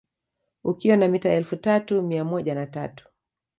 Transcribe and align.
Ukiwa 0.63 0.97
na 0.97 1.07
mita 1.07 1.29
elfu 1.33 1.55
tatu 1.55 2.01
mia 2.01 2.23
moja 2.25 2.55
na 2.55 2.65
tatu 2.67 3.07